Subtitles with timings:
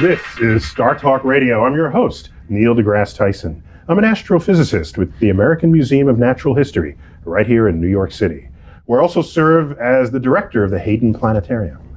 [0.00, 1.64] This is Star Talk Radio.
[1.64, 3.62] I'm your host, Neil deGrasse Tyson.
[3.88, 8.12] I'm an astrophysicist with the American Museum of Natural History, right here in New York
[8.12, 8.48] City.
[8.86, 11.96] Where I also serve as the director of the Hayden Planetarium.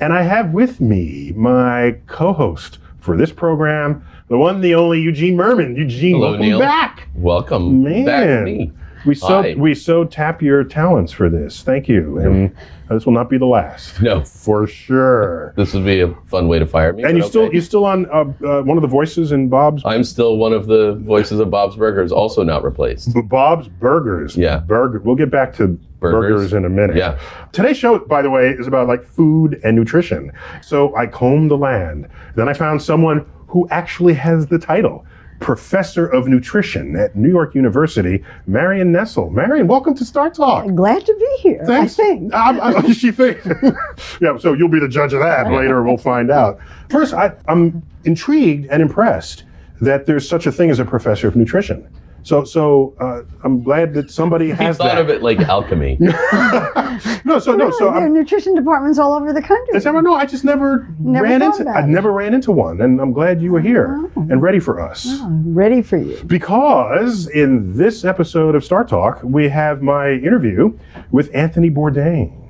[0.00, 5.36] And I have with me my co-host for this program, the one, the only Eugene
[5.36, 5.76] Mirman.
[5.76, 6.58] Eugene, Hello, welcome Neil.
[6.58, 7.08] back.
[7.14, 8.04] Welcome Man.
[8.04, 8.72] back me.
[9.06, 9.54] We so Hi.
[9.56, 11.62] we so tap your talents for this.
[11.62, 12.54] Thank you, and
[12.90, 14.00] this will not be the last.
[14.02, 14.22] No.
[14.22, 15.54] for sure.
[15.56, 17.04] This would be a fun way to fire me.
[17.04, 20.02] And you still you still on uh, uh, one of the voices in Bob's I'm
[20.02, 23.14] still one of the voices of Bob's Burgers, also not replaced.
[23.14, 24.36] B- Bob's Burgers.
[24.36, 24.58] Yeah.
[24.58, 24.98] Burger.
[25.00, 25.68] We'll get back to
[26.00, 26.52] burgers, Burgers.
[26.52, 26.96] in a minute.
[26.96, 27.18] Yeah.
[27.52, 30.32] Today's show, by the way, is about like food and nutrition.
[30.62, 32.08] So I combed the land.
[32.34, 35.06] Then I found someone who actually has the title.
[35.40, 39.30] Professor of Nutrition at New York University, Marion Nestle.
[39.30, 40.74] Marion, welcome to Star Talk.
[40.74, 41.64] Glad to be here.
[41.66, 41.98] Thanks.
[41.98, 42.34] I think.
[42.34, 43.46] I'm, I'm, she thinks.
[44.20, 45.82] yeah, so you'll be the judge of that later.
[45.82, 46.58] We'll find out.
[46.88, 49.44] First, I, I'm intrigued and impressed
[49.80, 51.88] that there's such a thing as a professor of nutrition.
[52.26, 54.98] So, so uh, I'm glad that somebody He has thought that.
[54.98, 55.96] of it like alchemy.
[56.00, 59.76] no, so no, so there are I'm, nutrition departments all over the country.
[59.76, 60.02] Is that right?
[60.02, 61.62] No, I just never, Never ran thought into.
[61.62, 61.82] about I it.
[61.84, 61.86] Oh.
[61.86, 65.06] never ran into one, and I'm glad you were here and ready for us.
[65.20, 66.20] I'm ready for you.
[66.26, 70.76] Because in this episode of Star Talk, we have my interview
[71.12, 72.42] with Anthony Bourdain.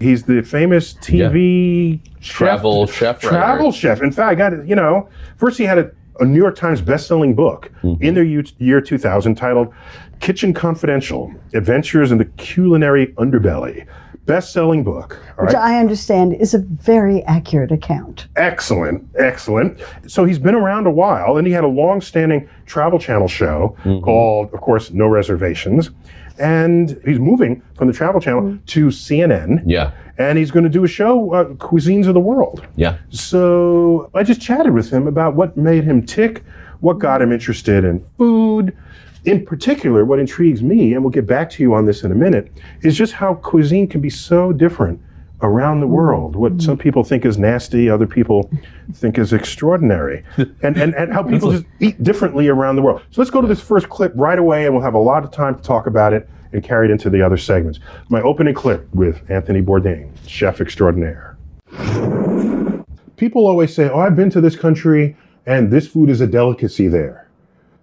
[0.00, 3.28] He's the famous TV chef- Travel chef writer.
[3.28, 4.02] travel chef.
[4.02, 4.66] In fact, I got it.
[4.66, 8.02] You know, first he had a, a New York Times best-selling book Mm-hmm.
[8.02, 9.72] in the year, year 2000 titled
[10.20, 13.86] "Kitchen Confidential: Adventures in the Culinary Underbelly."
[14.26, 15.18] Best-selling book.
[15.38, 15.74] All Which right.
[15.76, 18.28] I understand is a very accurate account.
[18.36, 19.80] Excellent, excellent.
[20.06, 24.52] So he's been around a while, and he had a long-standing Travel Channel show called,
[24.52, 25.90] of course, No Reservations.
[26.38, 29.90] And he's moving from the Travel Channel to CNN, Yeah.
[30.20, 32.66] And he's going to do a show, uh, Cuisines of the World.
[32.76, 32.98] Yeah.
[33.08, 36.44] So I just chatted with him about what made him tick,
[36.80, 38.76] what got him interested in food.
[39.24, 42.14] In particular, what intrigues me, and we'll get back to you on this in a
[42.14, 45.00] minute, is just how cuisine can be so different
[45.40, 46.36] around the world.
[46.36, 48.50] What some people think is nasty, other people
[48.92, 50.22] think is extraordinary.
[50.62, 53.00] And, and, and how people just eat differently around the world.
[53.10, 55.30] So let's go to this first clip right away, and we'll have a lot of
[55.30, 57.80] time to talk about it and carried into the other segments.
[58.08, 61.36] My opening clip with Anthony Bourdain, chef extraordinaire
[63.20, 65.14] people always say, "Oh, I've been to this country
[65.46, 67.28] and this food is a delicacy there."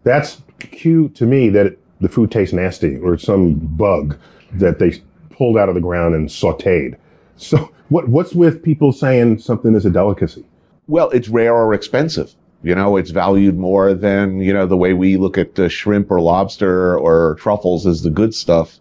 [0.03, 4.17] That's cue to me that it, the food tastes nasty or some bug
[4.53, 4.93] that they
[5.29, 6.95] pulled out of the ground and sautéed.
[7.35, 10.43] So, what what's with people saying something is a delicacy?
[10.87, 12.33] Well, it's rare or expensive.
[12.63, 16.09] You know, it's valued more than, you know, the way we look at uh, shrimp
[16.09, 18.79] or lobster or truffles as the good stuff.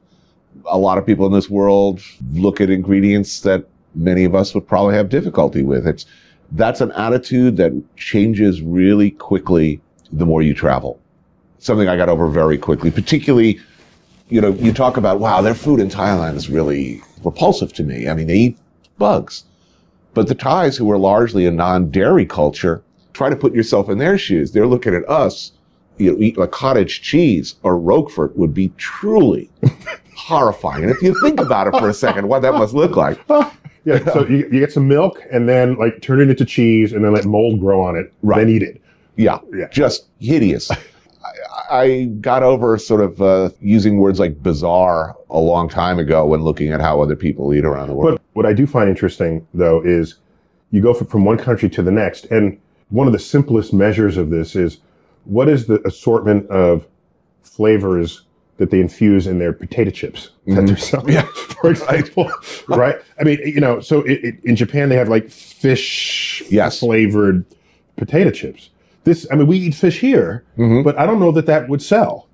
[0.64, 2.00] A lot of people in this world
[2.32, 5.87] look at ingredients that many of us would probably have difficulty with.
[5.87, 6.06] It's,
[6.52, 9.81] that's an attitude that changes really quickly
[10.11, 10.99] the more you travel.
[11.58, 13.61] Something I got over very quickly, particularly,
[14.28, 18.08] you know, you talk about, wow, their food in Thailand is really repulsive to me.
[18.08, 18.58] I mean, they eat
[18.99, 19.44] bugs.
[20.14, 22.82] But the Thais, who were largely a non-dairy culture,
[23.17, 24.53] try to put yourself in their shoes.
[24.53, 25.53] They're looking at us,
[25.97, 29.49] you know, eat a cottage cheese or Roquefort would be truly
[30.17, 30.85] horrifying.
[30.85, 33.19] And if you think about it for a second, what that must look like.
[33.87, 37.05] Yeah, so you, you get some milk and then like turn it into cheese and
[37.05, 38.13] then let mold grow on it.
[38.21, 38.41] Right.
[38.41, 38.83] Then eat it.
[39.15, 39.69] Yeah, Yeah.
[39.69, 40.73] just hideous.
[41.71, 46.27] I, I got over sort of uh, using words like bizarre a long time ago
[46.27, 48.15] when looking at how other people eat around the world.
[48.17, 50.17] But what I do find interesting though is
[50.73, 52.59] you go from one country to the next, and
[52.91, 54.79] one of the simplest measures of this is
[55.25, 56.87] what is the assortment of
[57.43, 58.23] flavors
[58.59, 61.23] that they infuse in their potato chips that they're selling, Yeah.
[61.61, 62.31] for example,
[62.69, 62.97] right?
[63.21, 66.81] I mean, you know, so it, it, in Japan they have like fish Yes.
[66.81, 67.44] flavored
[67.97, 68.71] potato chips.
[69.05, 72.29] This, I mean, we eat fish here, but I don't know that that would sell.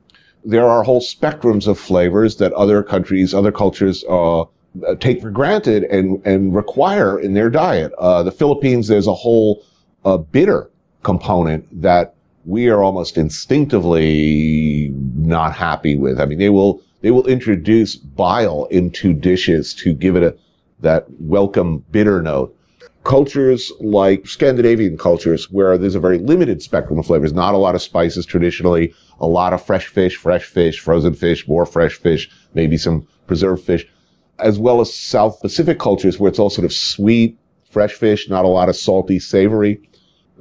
[0.44, 4.44] there are whole spectrums of flavors that other countries, other cultures, uh,
[5.00, 7.92] take for granted and, and require in their diet.
[7.98, 9.62] Uh, the Philippines, there's a whole
[10.04, 10.70] uh, bitter
[11.02, 12.14] component that
[12.44, 16.20] we are almost instinctively not happy with.
[16.20, 20.36] I mean, they will they will introduce bile into dishes to give it a
[20.80, 22.56] that welcome bitter note.
[23.04, 27.74] Cultures like Scandinavian cultures, where there's a very limited spectrum of flavors, not a lot
[27.74, 32.30] of spices traditionally, a lot of fresh fish, fresh fish, frozen fish, more fresh fish,
[32.54, 33.86] maybe some preserved fish,
[34.38, 37.36] as well as South Pacific cultures where it's all sort of sweet,
[37.70, 39.80] fresh fish, not a lot of salty, savory.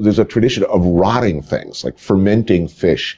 [0.01, 3.17] There's a tradition of rotting things, like fermenting fish,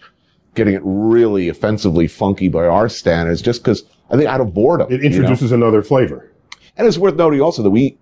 [0.56, 4.92] getting it really offensively funky by our standards, just because I think out of boredom.
[4.92, 5.16] It you know?
[5.16, 6.32] introduces another flavor.
[6.78, 7.98] And it's worth noting also that we,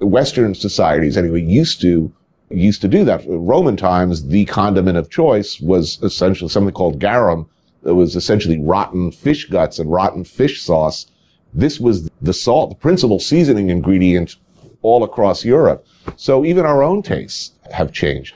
[0.00, 2.12] Western societies anyway, used to
[2.50, 3.24] used to do that.
[3.24, 7.48] In Roman times, the condiment of choice was essentially something called garum.
[7.82, 11.06] That was essentially rotten fish guts and rotten fish sauce.
[11.52, 14.36] This was the salt, the principal seasoning ingredient
[14.82, 15.86] all across Europe.
[16.16, 18.34] So even our own tastes have changed.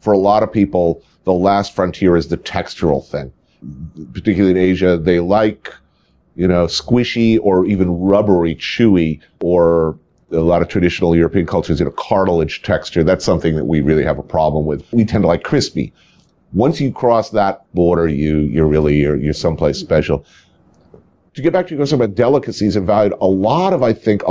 [0.00, 3.32] For a lot of people, the last frontier is the textural thing.
[4.12, 5.72] Particularly in Asia, they like
[6.36, 9.98] you know, squishy or even rubbery, chewy, or
[10.30, 13.02] a lot of traditional European cultures, you know, cartilage texture.
[13.02, 14.84] That's something that we really have a problem with.
[14.92, 15.92] We tend to like crispy.
[16.52, 20.24] Once you cross that border, you, you're really, you're, you're someplace special.
[21.34, 24.22] To get back to your question about delicacies and value, a lot of, I think,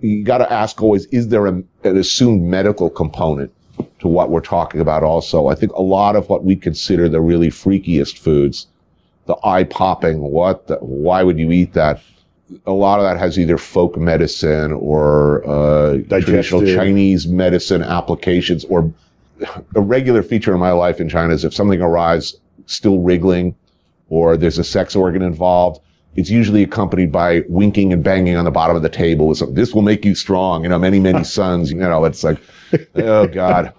[0.00, 3.52] you got to ask always, is there a, an assumed medical component
[4.00, 5.48] to what we're talking about also?
[5.48, 8.66] I think a lot of what we consider the really freakiest foods,
[9.26, 12.00] the eye popping, what, the, why would you eat that?
[12.66, 18.64] A lot of that has either folk medicine or uh, traditional Chinese medicine applications.
[18.66, 18.92] Or
[19.74, 22.36] a regular feature in my life in China is if something arrives
[22.66, 23.54] still wriggling,
[24.08, 25.80] or there's a sex organ involved,
[26.16, 29.56] it's usually accompanied by winking and banging on the bottom of the table with something.
[29.56, 30.62] This will make you strong.
[30.62, 31.70] You know, many many sons.
[31.70, 32.38] You know, it's like,
[32.94, 33.74] oh god.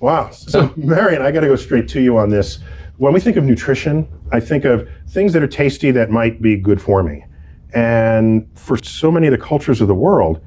[0.00, 0.30] Wow.
[0.30, 2.60] So, Marion, I got to go straight to you on this.
[2.98, 6.56] When we think of nutrition, I think of things that are tasty that might be
[6.56, 7.24] good for me.
[7.74, 10.40] And for so many of the cultures of the world,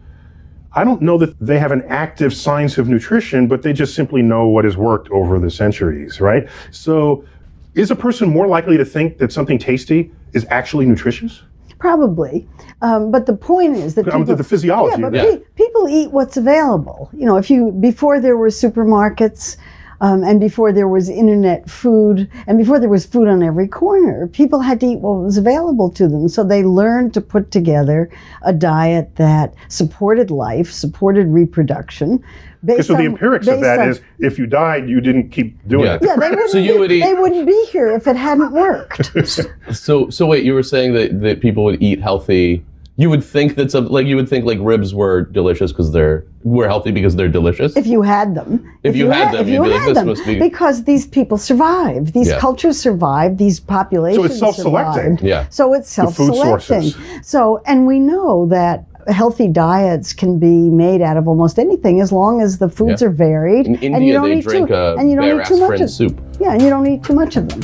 [0.73, 4.21] I don't know that they have an active science of nutrition, but they just simply
[4.21, 6.47] know what has worked over the centuries, right?
[6.71, 7.25] So,
[7.73, 11.41] is a person more likely to think that something tasty is actually nutritious?
[11.81, 12.47] Probably,
[12.83, 15.23] um, but the point is that Um, people, the physiology Yeah, but it.
[15.55, 17.09] pe- people eat what's available.
[17.11, 19.57] You know, if you before there were supermarkets,
[20.01, 24.27] um, and before there was internet food, and before there was food on every corner,
[24.27, 26.27] people had to eat what was available to them.
[26.27, 28.09] So they learned to put together
[28.41, 32.23] a diet that supported life, supported reproduction.
[32.63, 35.29] Based So the on- empirics of based that on- is if you died, you didn't
[35.29, 35.95] keep doing Yeah.
[35.95, 36.01] it.
[36.03, 38.51] yeah, they wouldn't, So you be, would eat- they wouldn't be here if it hadn't
[38.51, 39.11] worked.
[39.71, 42.63] So, so wait, you were saying that, that people would eat healthy.
[42.97, 46.25] You would think that some, like you would think like ribs were delicious because they're
[46.43, 47.75] were healthy because they're delicious.
[47.77, 48.69] if you had them.
[48.83, 51.07] If you had them, if you'd you be like, "This them." must be- because these
[51.07, 52.13] people survived.
[52.13, 52.39] These Yeah.
[52.39, 53.37] cultures survived.
[53.37, 55.03] These populations So it's self-selecting.
[55.17, 55.21] survived.
[55.23, 55.45] Yeah.
[55.49, 56.45] So it's self-selecting.
[56.81, 56.95] sources.
[57.23, 62.11] So, and we know that healthy diets can be made out of almost anything as
[62.11, 63.07] long as the foods Yeah.
[63.07, 65.45] are varied In and you don't they eat drink too, uh, and you don't eat
[65.45, 66.19] too much of soup.
[66.39, 67.61] Yeah, and you don't eat too much of them.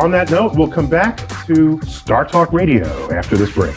[0.00, 3.74] On that note, we'll come back to Star Talk Radio after this break.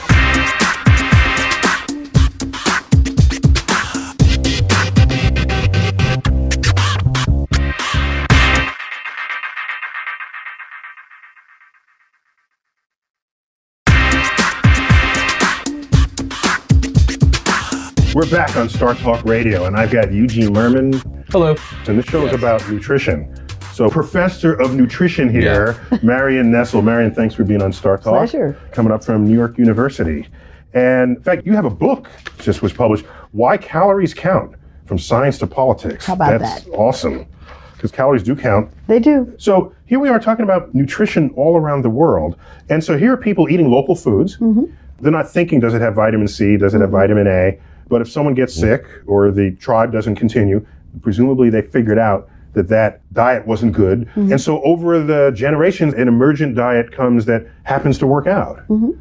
[18.17, 21.55] We're back on Star Talk Radio, and I've got Eugene Mirman, Hello.
[21.88, 23.31] and this show is about nutrition.
[23.74, 26.81] So, professor of nutrition here, Marion Nestle.
[26.81, 28.15] Marion, thanks for being on Star Talk.
[28.15, 28.59] Pleasure.
[28.71, 30.27] Coming up from New York University.
[30.74, 32.09] And in fact, you have a book
[32.39, 34.55] just was published, Why Calories Count
[34.88, 36.07] from science to politics.
[36.07, 36.71] How about That's that?
[36.71, 37.27] awesome.
[37.74, 38.71] Because calories do count.
[38.88, 39.31] They do.
[39.38, 42.36] So here we are talking about nutrition all around the world.
[42.67, 44.38] And so here are people eating local foods.
[44.38, 44.74] Mm-hmm.
[45.01, 46.57] They're not thinking, does it have vitamin C?
[46.57, 47.59] Does it have vitamin A?
[47.89, 50.65] But if someone gets sick or the tribe doesn't continue,
[51.01, 54.01] presumably they figured out that that diet wasn't good.
[54.01, 54.32] Mm-hmm.
[54.32, 58.67] And so over the generations, an emergent diet comes that happens to work out.
[58.67, 58.91] Mm-hmm.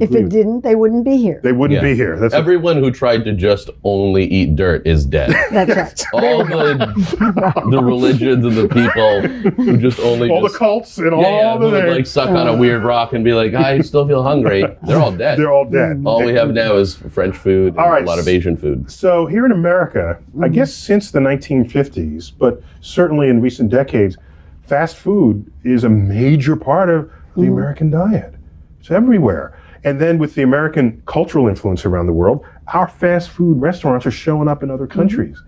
[0.00, 1.40] If it didn't, they wouldn't be here.
[1.42, 1.88] they wouldn't Yeah.
[1.88, 2.18] be here.
[2.18, 5.30] That's Everyone who tried to just only eat dirt is dead.
[5.50, 6.04] That's right.
[6.14, 11.12] all the the religions and the people who just only all the cults and yeah,
[11.12, 13.80] all yeah, the who would like suck on a weird rock and be like, I
[13.80, 14.64] still feel hungry.
[14.82, 15.38] They're all dead.
[15.38, 16.02] They're all dead.
[16.04, 18.02] all we have now is French food and All right.
[18.02, 18.90] a lot of Asian food.
[18.90, 20.52] So here in America, I mm.
[20.52, 24.16] guess since the 1950s, but certainly in recent decades,
[24.62, 27.48] fast food is a major part of the mm.
[27.48, 28.34] American diet.
[28.80, 29.58] It's everywhere.
[29.84, 34.10] And then with the American cultural influence around the world, our fast food restaurants are
[34.10, 34.98] showing up in other mm-hmm.
[34.98, 35.42] countries.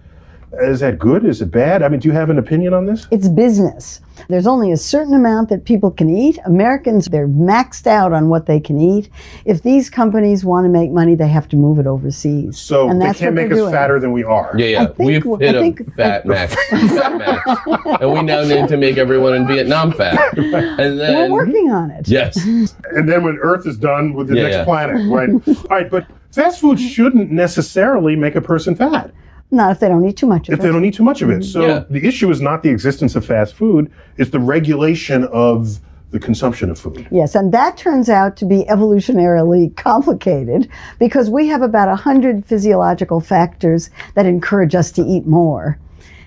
[0.53, 1.25] Is that good?
[1.25, 1.83] Is it bad?
[1.83, 3.07] I mean, do you have an opinion on this?
[3.11, 4.01] It's business.
[4.29, 6.39] There's only a certain amount that people can eat.
[6.47, 9.11] Americans, they're maxed out on what they can eat.
[9.45, 12.59] If these companies want to make money, they have to move it overseas.
[12.59, 13.73] So and they can't make us doing.
[13.73, 14.55] fatter than we are.
[14.57, 14.87] Yeah, yeah.
[14.87, 16.55] think- We've I hit a think- fat max.
[16.71, 18.01] fat max.
[18.01, 20.19] And we now need to make everyone in Vietnam fat.
[20.39, 22.09] And then, We're working on it.
[22.09, 22.43] Yes.
[22.45, 24.65] and then when Earth is done with the Yeah, next yeah.
[24.65, 25.31] planet, right?
[25.59, 29.11] All right, but fast food shouldn't necessarily make a person fat
[29.51, 30.63] Not if they don't eat too much of if it.
[30.63, 31.41] If they don't eat too much of it.
[31.41, 31.43] Mm-hmm.
[31.43, 31.85] So Yeah.
[31.89, 35.79] the issue is not the existence of fast food; it's the regulation of
[36.11, 37.07] the consumption of food.
[37.11, 43.21] Yes, and that turns out to be evolutionarily complicated because we have about 100 physiological
[43.21, 45.79] factors that encourage us to eat more.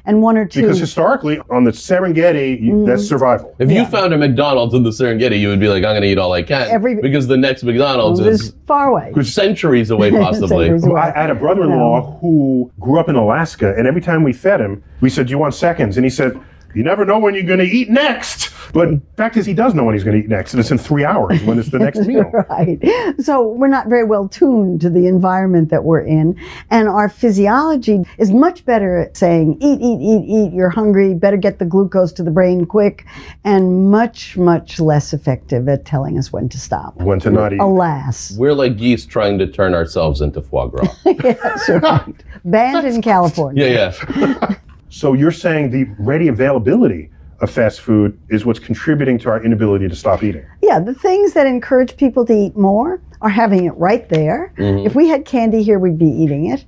[0.05, 0.61] And one or two.
[0.61, 2.85] Because historically, on the Serengeti, you- mm-hmm.
[2.85, 3.55] that's survival.
[3.59, 6.07] If you found a McDonald's in the Serengeti, you would be like, I'm going to
[6.07, 6.69] eat all I can.
[6.69, 9.13] Every- because the next McDonald's is is far away.
[9.23, 10.67] centuries away, possibly.
[10.67, 11.01] Centuries away.
[11.01, 14.61] I I had a brother-in-law who grew up in Alaska, and every time we fed
[14.61, 16.39] him, we said, "Do you want seconds?" And he said,
[16.75, 19.83] "You never know when you're going to eat next." But fact is, he does know
[19.83, 21.99] when he's going to eat next, and it's in three hours when it's the next
[22.07, 22.29] meal.
[22.49, 22.79] Right.
[23.19, 26.39] So we're not very well tuned to the environment that we're in.
[26.69, 31.37] And our physiology is much better at saying, eat, eat, eat, eat, you're hungry, better
[31.37, 33.05] get the glucose to the brain quick,
[33.43, 36.95] and much, much less effective at telling us when to stop.
[36.97, 37.59] When to not eat.
[37.59, 38.35] Alas.
[38.37, 40.87] We're like geese trying to turn ourselves into foie gras.
[41.05, 42.13] Yes, right.
[42.45, 43.65] Banned in California.
[43.67, 44.55] yeah, yeah.
[44.89, 47.09] So you're saying the ready availability
[47.41, 50.45] of fast food is what's contributing to our inability to stop eating.
[50.61, 54.53] Yeah, the things that encourage people to eat more are having it right there.
[54.57, 54.85] Mm-hmm.
[54.85, 56.65] If we had candy here, we'd be eating it.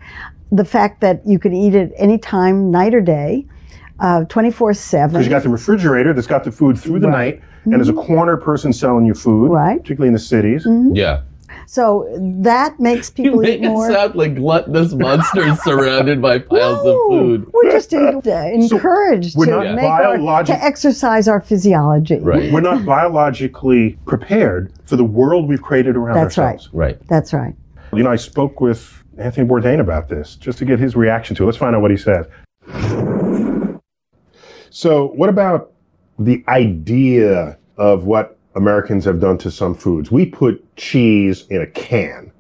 [0.52, 3.46] The fact that you could eat it any time, night or day,
[4.00, 5.24] uh, 24 Because 7.
[5.24, 8.16] you got the refrigerator that's got the food through the night, and there's a mm-hmm.
[8.16, 9.80] corner person selling you food, Right.
[9.82, 10.66] particularly in the cities.
[10.66, 10.96] Mm-hmm.
[10.96, 11.22] Yeah.
[11.72, 12.06] So
[12.44, 13.90] that makes You people make eat more.
[13.90, 17.50] us sound like gluttonous monsters surrounded by piles of food.
[17.54, 22.20] We're just en- uh, encouraged we're to not make our, to exercise our physiology.
[22.20, 22.52] Right.
[22.52, 26.56] We're not biologically prepared for the world we've created around That's right.
[26.56, 26.70] ourselves.
[26.74, 27.08] Right.
[27.08, 27.56] That's right.
[27.94, 31.44] You know, I spoke with Anthony Bourdain about this just to get his reaction to
[31.44, 31.46] it.
[31.46, 32.26] Let's find out what he says.
[34.72, 35.72] So, what about
[36.20, 40.12] the idea of what Americans have done to some foods?
[40.12, 42.32] We put cheese in a can.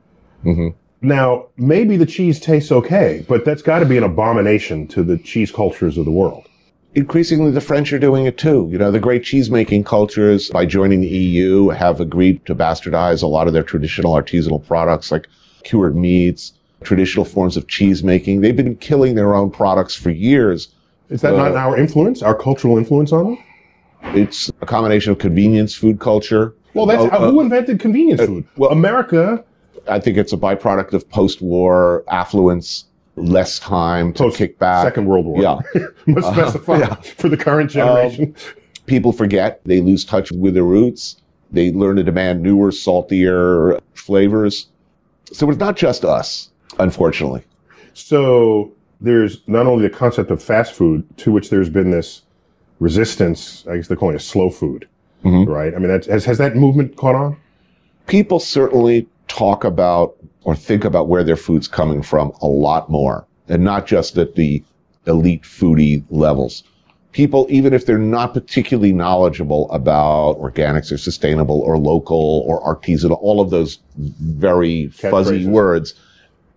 [0.44, 0.70] Mm-hmm.
[1.01, 5.18] Now, maybe the cheese tastes okay, but that's got to be an abomination to the
[5.18, 6.48] cheese cultures of the world.
[6.94, 8.68] increasingly the French are doing it too.
[8.72, 13.24] You know, the great cheese making cultures by joining the EU have agreed to bastardize
[13.24, 15.27] a lot of their traditional artisanal products like
[15.63, 16.53] cured meats,
[16.84, 18.41] traditional forms of cheese making.
[18.41, 20.68] They've been killing their own products for years.
[21.10, 23.38] Is that not uh, our influence, our cultural influence on them?
[24.03, 26.55] It's a combination of convenience food culture.
[26.74, 28.48] Well, that's uh, how, uh, who invented convenience uh, food?
[28.58, 29.43] well- America
[29.88, 34.86] I think it's a byproduct of post-war affluence, less time to post kick back.
[34.86, 35.41] Second World War.
[35.41, 35.60] Yeah.
[36.05, 36.50] must uh-huh.
[36.50, 36.96] specify yeah.
[36.96, 38.36] for the current um, generation.
[38.86, 41.17] people forget they lose touch with their roots
[41.51, 44.67] they learn to demand newer saltier flavors
[45.31, 47.43] so it's not just us unfortunately
[47.93, 52.22] so there's not only the concept of fast food, to which there's been this
[52.81, 53.63] resistance.
[53.69, 54.88] I guess they're calling it slow food,
[55.23, 55.47] Mhm.
[55.47, 55.73] right?
[55.73, 57.38] I mean, that's, has has that movement caught on?
[58.07, 63.25] people certainly talk about or think about where their food's coming from a lot more
[63.47, 64.61] and not just at the
[65.05, 66.63] elite foodie levels
[67.11, 73.17] people even if they're not particularly knowledgeable about organics or sustainable or local or artisanal
[73.21, 75.45] all of those very fuzzy Catchphrases.
[75.45, 75.93] words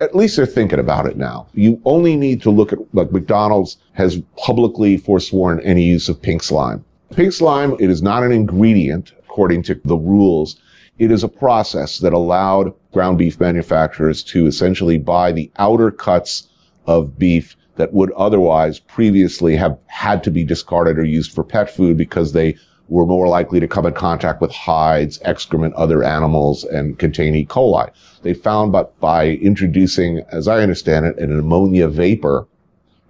[0.05, 1.47] at least they're thinking about it now.
[1.55, 6.43] You only need to look at, like McDonald's has publicly forsworn any use of pink
[6.43, 6.85] slime.
[7.15, 10.61] Pink slime, it is not an ingredient according to the rules.
[10.99, 16.49] It is a process that allowed ground beef manufacturers to essentially buy the outer cuts
[16.87, 21.69] of beef that would otherwise previously have had to be discarded or used for pet
[21.69, 22.57] food because they
[22.89, 27.47] were more likely to come in contact with hides, excrement, other animals, and contain E.
[27.47, 27.91] coli.
[28.23, 32.47] They found but by introducing, as I understand it, an ammonia vapor,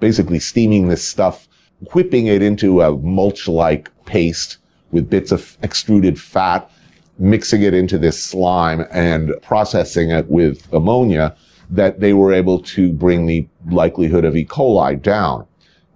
[0.00, 1.48] basically steaming this stuff,
[1.92, 4.58] whipping it into a mulch-like paste
[4.92, 6.70] with bits of extruded fat,
[7.18, 11.34] mixing it into this slime and processing it with ammonia,
[11.70, 14.44] that they were able to bring the likelihood of E.
[14.44, 15.46] coli down.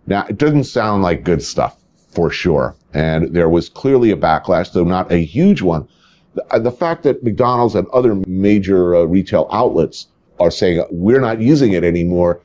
[0.06, 1.77] Now, it doesn't sound like good stuff
[2.18, 2.74] for sure.
[2.94, 5.86] And there was clearly a backlash, though not a huge one.
[6.34, 10.08] The, the fact that McDonald's and other major uh, retail outlets
[10.40, 12.40] are saying we're not using it anymore,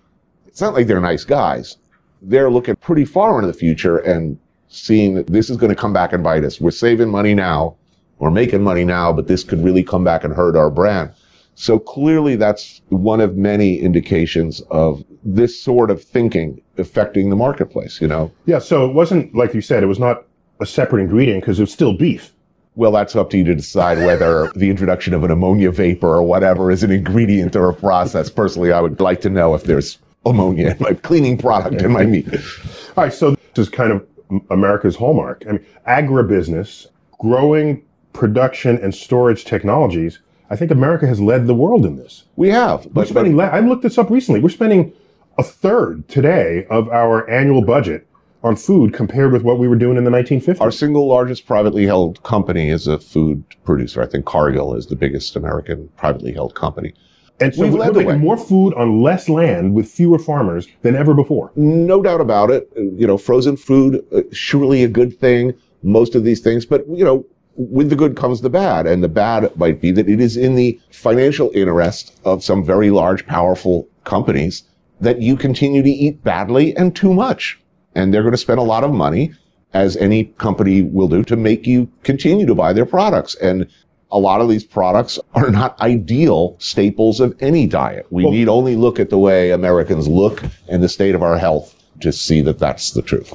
[0.45, 1.77] it's not like they're nice guys.
[2.21, 4.37] They're looking pretty far into the future and
[4.67, 6.61] seeing that this is going to come back and bite us.
[6.61, 7.75] We're saving money now.
[8.19, 11.13] We're making money now, but this could really come back and hurt our brand.
[11.55, 18.01] So clearly that's one of many indications of this sort of thinking affecting the marketplace,
[18.01, 18.31] you know?
[18.45, 20.25] Yeah, so it wasn't, like you said, it was not
[20.59, 22.31] a separate ingredient because it was still beef.
[22.75, 26.23] Well, that's up to you to decide whether the introduction of an ammonia vapor or
[26.23, 28.29] whatever is an ingredient or a process.
[28.29, 32.05] Personally, I would like to know if there's ammonia in my cleaning product in my
[32.05, 32.27] meat.
[32.97, 34.07] All right, so this is kind of
[34.49, 35.43] America's hallmark.
[35.47, 36.87] I mean, agribusiness,
[37.19, 40.19] growing production and storage technologies.
[40.49, 42.23] I think America has led the world in this.
[42.35, 42.85] We have.
[42.87, 44.39] We're spending, but I looked this up recently.
[44.39, 44.93] We're spending
[45.37, 48.07] a third today of our annual budget
[48.43, 50.59] on food compared with what we were doing in the 1950s.
[50.59, 54.01] our single largest privately held company is a food producer.
[54.01, 56.93] I think Cargill is the biggest American privately held company.
[57.39, 61.13] and so we've we're making more food on less land with fewer farmers than ever
[61.13, 61.51] before.
[61.55, 62.69] No doubt about it.
[62.75, 65.53] You know, frozen food, uh, surely a good thing.
[65.81, 67.25] Most of these things, but you know,
[67.55, 68.87] with the good comes the bad.
[68.87, 72.89] And the bad might be that it is in the financial interest of some very
[72.89, 74.63] large, powerful companies
[75.03, 77.59] that you continue to eat badly and too much.
[77.95, 79.33] And they're going to spend a lot of money,
[79.73, 83.35] as any company will do, to make you continue to buy their products.
[83.35, 83.67] And
[84.11, 88.05] a lot of these products are not ideal staples of any diet.
[88.09, 91.75] We need only look at the way Americans look and the state of our health
[92.01, 93.33] to see that that's the truth.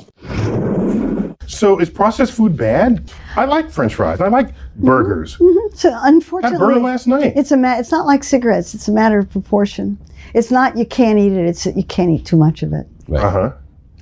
[1.48, 3.11] So is processed food bad?
[3.34, 4.20] I like French fries.
[4.20, 4.87] I like mm-hmm.
[4.87, 5.37] burgers.
[5.38, 5.74] Mm-hmm.
[5.74, 7.32] So Had unfortunately, burger last night.
[7.37, 8.74] it's a ma- it's not like cigarettes.
[8.74, 9.98] It's a matter of proportion.
[10.34, 11.46] It's not you can't eat it.
[11.46, 12.87] It's you can't eat too much of it.
[13.12, 13.52] Uh huh.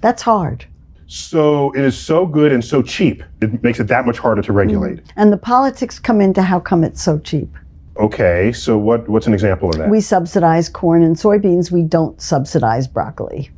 [0.00, 0.66] That's hard.
[1.06, 3.22] So it is so good and so cheap.
[3.40, 4.96] It makes it that much harder to regulate.
[4.96, 5.10] Mm.
[5.14, 7.48] And the politics come into how come it's so cheap.
[7.96, 9.88] Okay, so what what's an example of that?
[9.88, 11.70] We subsidize corn and soybeans.
[11.70, 13.50] We don't subsidize broccoli.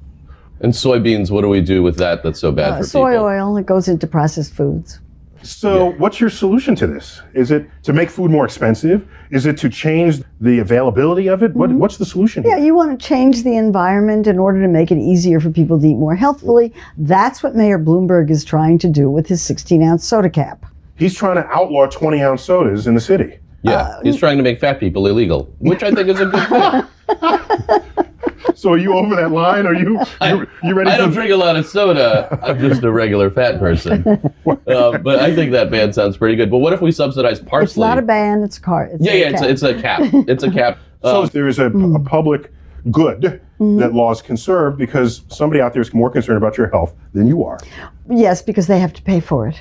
[0.61, 3.25] And soybeans, what do we do with that that's so bad Uh, for soy people?
[3.25, 5.01] Soy oil, it goes into processed foods.
[5.43, 7.23] so what's your solution to this?
[7.33, 9.07] Is it to make food more expensive?
[9.31, 11.55] Is it to change the availability of it?
[11.55, 12.43] What, what's the solution?
[12.45, 12.67] Yeah, here?
[12.67, 15.87] you want to change the environment in order to make it easier for people to
[15.87, 16.75] eat more healthfully.
[16.97, 20.67] That's what Mayor Bloomberg is trying to do with his 16 ounce soda cap.
[20.97, 23.39] He's trying to outlaw 20 ounce sodas in the city.
[23.63, 26.49] Yeah, Uh, he's trying to make fat people illegal, which I think is a good
[26.49, 27.81] thing.
[28.55, 29.67] So are you over that line?
[29.67, 32.39] Are you you, you ready I don't to drink a lot of soda.
[32.43, 34.05] I'm just a regular fat person.
[34.67, 36.51] Uh, but I think that ban sounds pretty good.
[36.51, 37.65] But what if we subsidize parsley?
[37.65, 38.85] It's not a ban, it's a car.
[38.93, 39.43] It's yeah, a yeah, it's cap.
[39.43, 40.01] a, it's a cap.
[40.29, 40.79] It's a cap.
[41.03, 42.53] So Uh, there is a, a public
[42.91, 46.95] good that laws can serve because somebody out there is more concerned about your health
[47.13, 47.59] than you are.
[48.11, 49.61] yes, because they have to pay for it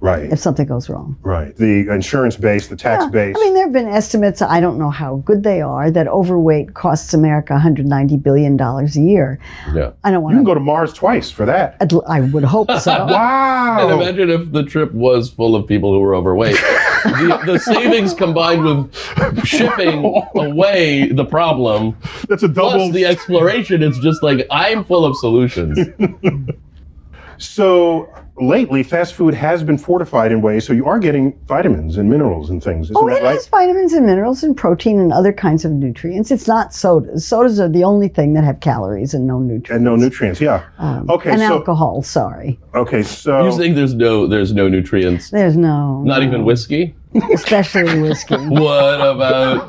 [0.00, 0.32] Right.
[0.32, 1.18] if something goes wrong.
[1.22, 1.54] Right.
[1.56, 3.36] The insurance base, the tax base.
[3.36, 6.72] I mean, there have been estimates, I don't know how good they are, that overweight
[6.72, 9.38] costs America $190 billion a year.
[9.74, 9.92] yeah.
[10.02, 11.76] I don't want you can to, go to Mars twice for that.
[12.08, 12.90] I would hope so.
[13.06, 13.78] wow.
[13.80, 14.00] And Wow.
[14.00, 16.56] imagine if the trip was full of people who were overweight.
[17.04, 20.02] the, the savings combined with shipping
[20.34, 21.96] away the problem,
[22.28, 22.70] That's a double.
[22.70, 25.78] plus the exploration, it's just like I'm full of solutions.
[27.38, 28.08] so
[28.40, 32.50] lately, fast food has been fortified in ways so you are getting vitamins and minerals
[32.50, 32.86] and things.
[32.86, 33.34] Isn't Oh, that it right?
[33.34, 36.30] has vitamins and minerals and protein and other kinds of nutrients.
[36.30, 37.26] It's not sodas.
[37.26, 39.70] Sodas are the only thing that have calories and no nutrients.
[39.70, 40.40] And no nutrients.
[40.40, 40.64] Yeah.
[40.78, 41.30] Um, okay.
[41.30, 42.58] and so alcohol, sorry.
[42.74, 43.02] okay.
[43.02, 45.30] So You think there's no there's no nutrients?
[45.30, 46.02] There's no.
[46.02, 46.94] Not no, even whiskey?
[47.32, 48.36] Especially whiskey.
[48.48, 49.68] What about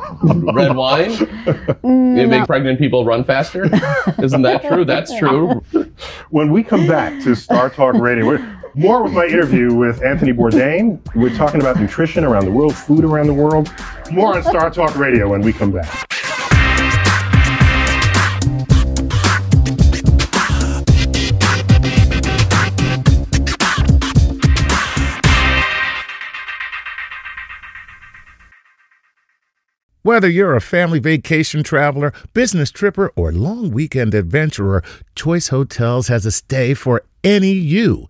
[0.54, 1.10] red wine?
[1.12, 3.66] Mm, it make pregnant people run faster?
[4.22, 4.86] Isn't that true?
[4.86, 5.64] That's true.
[6.30, 10.34] when we come back to Star Talk Radio, we're, more with my interview with Anthony
[10.34, 11.00] Bourdain.
[11.16, 13.70] We're talking about nutrition around the world, food around the world.
[14.12, 16.08] More on Star Talk Radio when we come back.
[30.04, 34.84] Whether you're a family vacation traveler, business tripper, or long weekend adventurer,
[35.16, 38.10] Choice Hotels has a stay for any you.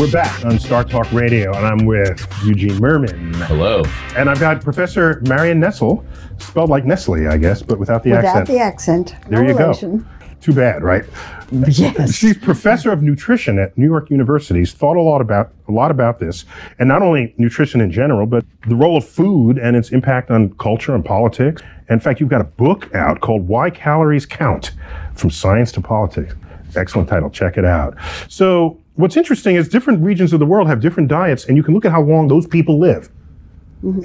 [0.00, 3.34] We're back on Star Talk Radio, and I'm with Eugene Mirman.
[3.44, 3.82] Hello.
[4.16, 6.02] And I've got Professor Marion Nestle,
[6.38, 8.48] spelled like Nestle, I guess, but without the Without accent.
[8.48, 9.14] Without the accent.
[9.28, 10.02] There no you go.
[10.40, 11.04] Too bad, right?
[11.52, 12.14] Yes.
[12.14, 14.60] She's professor of nutrition at New York University.
[14.60, 16.46] She's thought a lot about a lot about this,
[16.78, 20.54] and not only nutrition in general, but the role of food and its impact on
[20.54, 21.60] culture and politics.
[21.90, 24.70] In fact, you've got a book out called "Why Calories Count:
[25.14, 26.34] From Science to Politics."
[26.74, 27.28] Excellent title.
[27.28, 27.96] Check it out.
[28.28, 31.74] So, what's interesting is different regions of the world have different diets, and you can
[31.74, 33.10] look at how long those people live.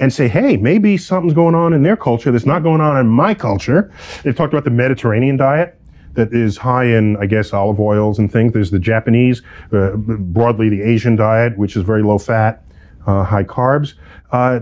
[0.00, 3.06] And say, hey, maybe something's going on in their culture that's not going on in
[3.06, 3.92] my culture.
[4.22, 5.78] They've talked about the Mediterranean diet,
[6.16, 8.52] that is high in, I guess, olive oils and things.
[8.52, 12.64] There's the Japanese, uh, broadly the Asian diet, which is very low fat,
[13.06, 13.94] uh, high carbs.
[14.32, 14.60] Uh,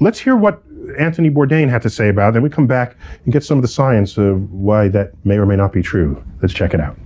[0.00, 0.62] let's hear what
[0.98, 2.32] Anthony Bourdain had to say about it.
[2.34, 5.46] Then we come back and get some of the science of why that may or
[5.46, 6.22] may not be true.
[6.42, 6.96] Let's check it out.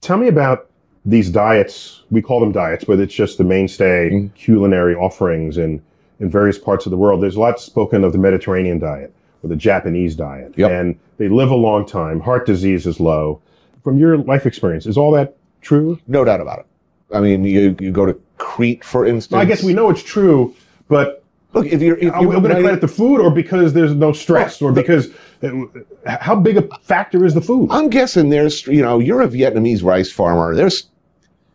[0.00, 0.70] Tell me about
[1.04, 2.02] these diets.
[2.10, 5.82] We call them diets, but it's just the mainstay culinary offerings in,
[6.20, 7.22] in various parts of the world.
[7.22, 9.12] There's a lot spoken of the Mediterranean diet
[9.42, 10.54] or the Japanese diet.
[10.56, 10.70] Yep.
[10.70, 12.20] And they live a long time.
[12.20, 13.40] Heart disease is low.
[13.82, 15.98] From your life experience, is all that true?
[16.06, 16.66] No doubt about it.
[17.12, 19.38] I mean, you, you go to Crete, for instance.
[19.38, 20.54] I guess we know it's true,
[20.88, 21.22] but
[21.54, 23.94] Look, if you're, if are we you're going to credit the food or because there's
[23.94, 25.10] no stress or because
[25.42, 25.50] uh,
[26.06, 27.68] how big a factor is the food?
[27.70, 30.54] I'm guessing there's, you know, you're a Vietnamese rice farmer.
[30.54, 30.88] There's,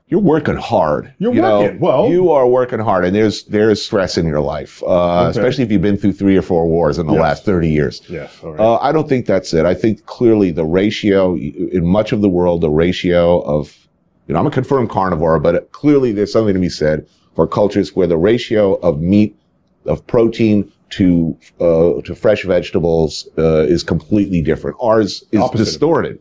[0.09, 1.13] you're working hard.
[1.19, 1.61] You're you know.
[1.61, 1.79] working.
[1.79, 5.71] Well- you are working hard, and there's there's stress in your life, uh, especially if
[5.71, 7.21] you've been through three or four wars in the Yes.
[7.21, 8.01] last 30 years.
[8.09, 8.59] Yes, all right.
[8.59, 9.65] Uh, I don't think that's it.
[9.65, 13.75] I think clearly the ratio in much of the world, the ratio of,
[14.27, 17.95] you know, I'm a confirmed carnivore, but clearly there's something to be said for cultures
[17.95, 19.35] where the ratio of meat,
[19.85, 24.77] of protein to uh, to fresh vegetables uh, is completely different.
[24.81, 25.65] Ours is Opposite.
[25.65, 26.19] distorted.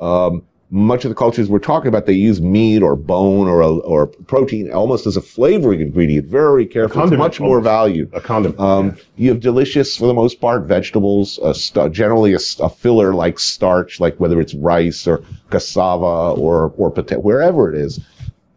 [0.00, 4.06] Um, much of the cultures we're talking about, they use meat or bone or or
[4.06, 7.04] protein almost as a flavoring ingredient, very carefully.
[7.04, 8.10] It's much more valued.
[8.12, 8.60] a condiment.
[8.60, 13.38] Um, You have delicious, for the most part, vegetables, uh, st- generally a filler like
[13.38, 18.00] starch, like whether it's rice or cassava or, or potato, wherever it is.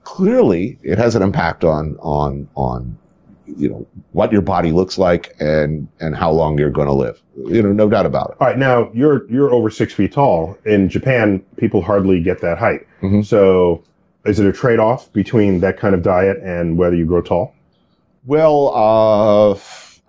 [0.04, 2.98] Clearly, it has an impact on, on, on,
[3.46, 7.22] you know, what your body looks like and, and how long you're going to live.
[7.38, 8.38] You know, no doubt about it.
[8.40, 10.58] All right, now you're you're over six feet tall.
[10.66, 12.88] In Japan, people hardly get that height.
[13.02, 13.26] Mhm.
[13.26, 13.84] So,
[14.26, 17.56] is it a trade off between that kind of diet and whether you grow tall?
[18.26, 19.60] Well, uh,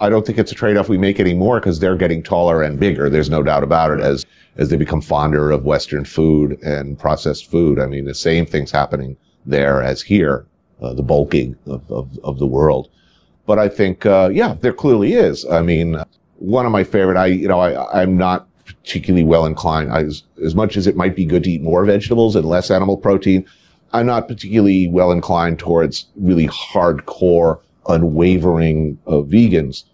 [0.01, 3.09] I don't think it's a trade-off we make anymore because they're getting taller and bigger.
[3.09, 7.51] There's no doubt about it as as they become fonder of Western food and processed
[7.51, 7.79] food.
[7.79, 9.16] I mean, the same thing's happening
[9.47, 10.45] there as here,
[10.83, 12.90] uh, the bulking of, of, of the world.
[13.47, 15.45] But I think, uh, yeah, there clearly is.
[15.47, 15.97] I mean,
[16.39, 19.93] one of my favorite, I, you know, I, I'm not particularly well inclined.
[19.93, 22.71] I, as, as much as it might be good to eat more vegetables and less
[22.71, 23.45] animal protein,
[23.93, 29.85] I'm not particularly well inclined towards really hardcore, unwavering uh, vegans.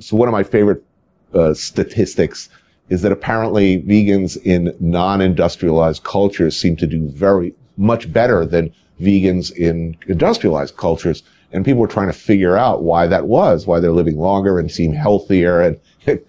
[0.00, 0.82] So one of my favorite
[1.34, 2.48] uh, statistics
[2.88, 9.52] is that apparently vegans in non-industrialized cultures seem to do very much better than vegans
[9.52, 11.22] in industrialized cultures.
[11.52, 14.70] And people were trying to figure out why that was, why they're living longer and
[14.70, 15.60] seem healthier.
[15.62, 15.80] And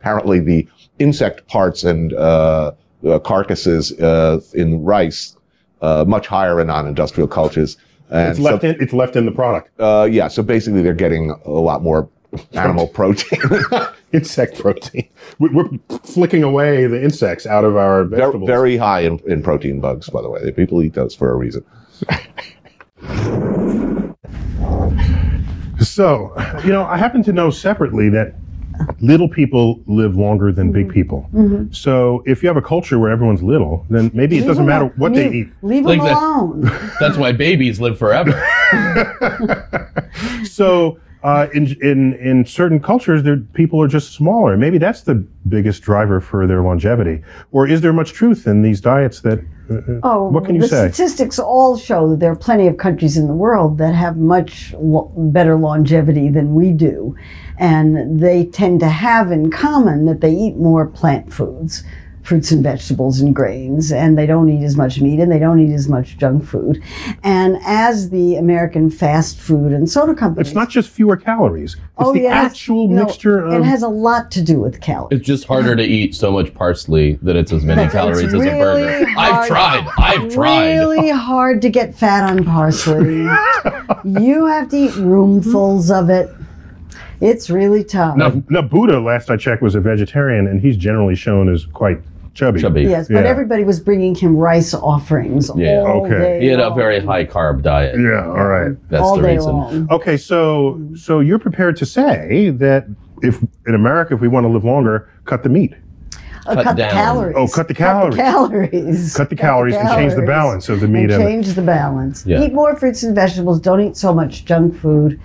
[0.00, 2.72] apparently the insect parts and uh,
[3.06, 5.36] uh, carcasses uh, in rice
[5.82, 7.76] uh, much higher in non-industrial cultures.
[8.10, 9.70] And It's left in it's left in the product.
[9.80, 12.08] uh, yeah, so basically they're getting a lot more
[12.52, 13.40] animal protein.
[14.12, 15.08] Insect protein.
[15.38, 15.68] We- We're
[16.04, 18.46] flicking away the insects out of our vegetables.
[18.46, 20.50] very high in, in protein bugs, by the way.
[20.52, 21.64] People eat those for a reason.
[25.94, 26.32] So,
[26.64, 28.34] you know, I happen to know separately that
[29.00, 30.92] little people live longer than big mm-hmm.
[30.92, 31.30] people.
[31.32, 31.72] Mm-hmm.
[31.72, 34.90] So if you have a culture where everyone's little, then maybe it doesn't matter al-
[34.96, 35.48] what they eat.
[35.62, 36.16] Leave Like them that.
[36.16, 36.62] alone.
[37.00, 38.32] That's why babies live forever.
[40.44, 43.22] So uh, in in in certain cultures,
[43.54, 44.56] people are just smaller.
[44.58, 45.14] Maybe that's the
[45.48, 47.22] biggest driver for their longevity.
[47.50, 49.38] Or is there much truth in these diets that?
[49.70, 50.88] uh, uh, Oh, what can you the say?
[50.88, 54.74] statistics all show that there are plenty of countries in the world that have much
[54.78, 57.16] lo- better longevity than we do.
[57.58, 61.84] And they tend to have in common that they eat more plant foods,
[62.24, 65.60] fruits and vegetables and grains, and they don't eat as much meat and they don't
[65.60, 66.82] eat as much junk food.
[67.22, 70.48] And as the American fast food and soda companies.
[70.48, 71.74] It's not just fewer calories.
[71.74, 72.32] It's Oh, the yes.
[72.52, 73.52] actual No, mixture of.
[73.52, 75.18] It has a lot to do with calories.
[75.18, 78.34] It's just harder to eat so much parsley that it's as many It's calories as
[78.34, 79.06] a really burger.
[79.18, 79.86] I've tried.
[79.98, 80.78] I've tried.
[80.78, 83.20] Really hard to get fat on parsley.
[84.04, 86.30] you have to eat roomfuls of it.
[87.20, 88.16] It's really tough.
[88.16, 91.98] now, now, Buddha, last I checked, was a vegetarian, and he's generally shown as quite
[92.34, 92.60] chubby.
[92.60, 92.82] Chubby.
[92.82, 93.30] Yes, but Yeah.
[93.30, 95.82] everybody was bringing him rice offerings Yeah.
[95.86, 96.18] all Okay.
[96.18, 97.96] day He had a very high carb diet.
[97.98, 98.26] Yeah.
[98.26, 98.72] All right.
[98.90, 99.52] That's all the day reason.
[99.52, 99.88] long.
[99.90, 100.16] Okay.
[100.16, 102.86] So, so you're prepared to say that
[103.22, 105.74] if in America, if we want to live longer, cut the meat,
[106.46, 107.34] Uh, Cut cut the calories.
[107.38, 108.16] Oh, cut the calories.
[108.16, 109.16] Cut the calories.
[109.16, 112.26] cut the calories, and change the balance of the meat and and, change the balance.
[112.26, 112.42] Yeah.
[112.42, 113.60] Eat more fruits and vegetables.
[113.60, 115.18] Don't eat so much junk food.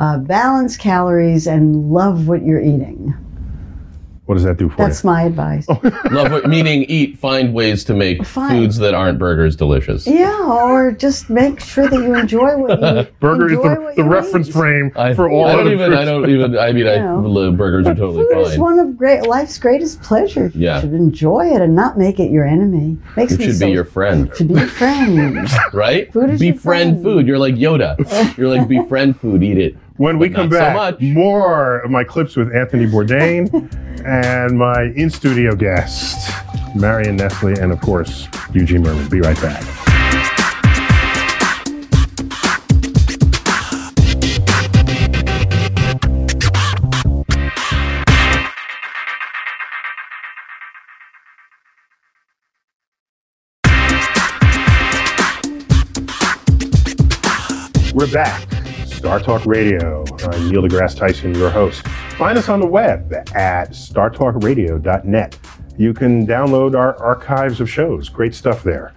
[0.00, 3.14] Uh, balance calories and love what you're eating.
[4.26, 4.88] What does that do for you?
[4.88, 5.66] That's my advice.
[5.68, 5.78] Oh.
[6.10, 8.48] Love what, meaning eat, find ways to make Fine.
[8.50, 10.06] foods that aren't burgers delicious.
[10.06, 13.96] Yeah, or just make sure that you enjoy what you Burger is enjoy the, what
[13.96, 14.52] the you reference eat.
[14.52, 15.90] frame I, for all I don't other even.
[15.90, 16.00] foods.
[16.00, 16.58] I don't even.
[16.58, 17.20] I mean, I know.
[17.20, 18.60] live burgers are totally Food is fine.
[18.60, 20.54] one of great life's greatest pleasures.
[20.54, 20.76] Yeah.
[20.76, 22.96] You should enjoy it and not make it your enemy.
[23.18, 25.48] Makes It me should so, be your friend, should be your friend.
[25.74, 26.10] right?
[26.14, 27.04] Food is your befriend friend.
[27.04, 27.26] food.
[27.26, 28.38] You're like Yoda.
[28.38, 29.42] You're like befriend food.
[29.42, 29.76] Eat it.
[29.96, 31.00] When we come so back, much.
[31.00, 33.46] more of my clips with Anthony Bourdain
[34.04, 36.30] and my in studio guest,
[36.74, 39.08] Marion Nestle, and of course, Eugene Mirman.
[39.08, 39.62] Be right back.
[57.94, 58.53] We're back.
[59.04, 60.02] Star Talk Radio.
[60.30, 61.86] I'm Neil deGrasse Tyson, your host.
[62.16, 65.38] Find us on the web at startalkradio.net.
[65.76, 68.08] You can download our archives of shows.
[68.08, 68.94] Great stuff there.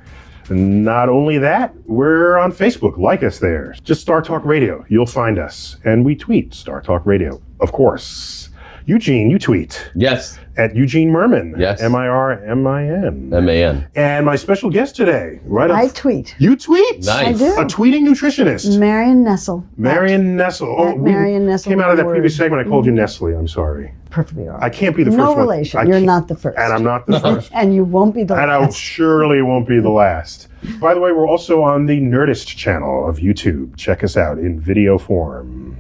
[0.49, 2.97] Not only that, we're on Facebook.
[2.97, 3.75] Like us there.
[3.83, 4.85] Just Star Talk Radio.
[4.87, 5.75] You'll find us.
[5.83, 8.46] And we tweet Star Talk Radio, of course.
[8.87, 10.39] Eugene, you tweet Yes.
[10.55, 11.59] at Eugene Mirman.
[11.59, 11.81] Yes.
[11.81, 13.29] M I R M I N.
[13.33, 13.85] M A N.
[13.97, 15.93] And my special guest today, right I up.
[15.93, 16.33] tweet.
[16.39, 17.03] You tweet?
[17.03, 17.27] Nice.
[17.27, 17.51] I do.
[17.59, 18.79] A tweeting nutritionist.
[18.79, 19.65] Marion Nestle.
[19.75, 20.73] Marion Nestle.
[20.79, 22.65] Oh, At we Marion Nestle came out of that one previous segment.
[22.65, 22.99] I called you mm-hmm.
[23.01, 23.33] Nestle.
[23.33, 23.91] I'm sorry.
[24.09, 24.63] Perfectly all right.
[24.63, 25.79] I can't be the no first No relation.
[25.81, 26.57] I You're can't- the first.
[26.57, 27.51] And I'm not the first.
[27.53, 28.41] And you won't be the last.
[28.43, 28.77] and I last.
[28.77, 30.47] surely won't be the last.
[30.79, 33.75] By the way, we're also on the Nerdist channel of YouTube.
[33.75, 35.75] Check us out in video form.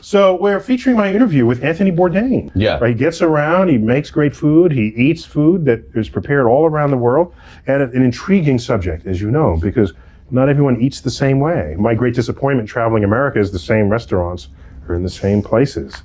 [0.00, 2.50] So we're featuring my interview with Anthony Bourdain.
[2.54, 2.78] Yeah.
[2.78, 6.66] Right, He gets around, he makes great food, he eats food that is prepared all
[6.66, 7.34] around the world,
[7.66, 9.92] and an intriguing subject, as you know, because
[10.30, 11.74] not everyone eats the same way.
[11.78, 14.48] My great disappointment traveling America is the same restaurants
[14.88, 16.02] are in the same places.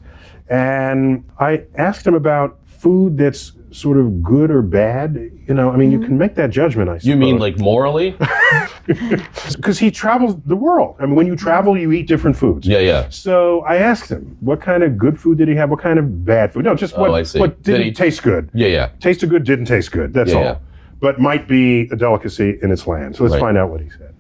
[0.50, 5.16] And I asked him about food that's sort of good or bad.
[5.48, 6.08] You know, I mean, you mm-hmm.
[6.08, 7.08] can make that judgment, I suppose.
[7.08, 8.16] You mean like morally?
[8.86, 10.96] because he travels the world.
[11.00, 11.44] I mean, when you mm-hmm.
[11.44, 12.68] travel, you eat different foods.
[12.68, 13.10] Yeah, yeah.
[13.10, 15.70] So I asked him, what kind of good food did he have?
[15.70, 16.66] What kind of bad food?
[16.66, 17.40] No, just oh, what, Oh, I see.
[17.40, 18.50] what Did didn't he- taste good.
[18.54, 18.90] Yeah, yeah.
[19.00, 20.14] Tasted good, didn't taste good.
[20.14, 20.44] That's Yeah, all.
[20.44, 20.58] yeah.
[21.00, 23.16] But might be a delicacy in its land.
[23.16, 23.42] So let's Right.
[23.42, 24.14] find out what he said.